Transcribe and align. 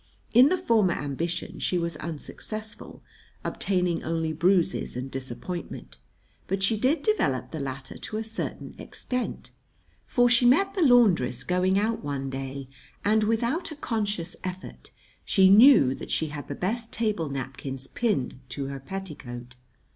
In 0.33 0.49
the 0.49 0.57
former 0.57 0.95
ambition 0.95 1.59
she 1.59 1.77
was 1.77 1.95
unsuccessful, 1.97 3.03
obtaining 3.43 4.03
only 4.03 4.33
bruises 4.33 4.97
and 4.97 5.11
disappointment; 5.11 5.97
but 6.47 6.63
she 6.63 6.75
did 6.75 7.03
develop 7.03 7.51
the 7.51 7.59
latter 7.59 7.99
to 7.99 8.17
a 8.17 8.23
certain 8.23 8.73
extent, 8.79 9.51
for 10.07 10.27
she 10.27 10.43
met 10.43 10.73
the 10.73 10.81
laundress 10.81 11.43
going 11.43 11.77
out 11.77 12.03
one 12.03 12.31
day 12.31 12.67
and, 13.05 13.23
without 13.25 13.69
a 13.69 13.75
conscious 13.75 14.35
effort, 14.43 14.89
she 15.23 15.51
knew 15.51 15.93
that 15.93 16.09
she 16.09 16.29
had 16.29 16.47
the 16.47 16.55
best 16.55 16.91
table 16.91 17.29
napkins 17.29 17.85
pinned 17.85 18.39
to 18.49 18.65
her 18.69 18.79
petticoat. 18.79 19.53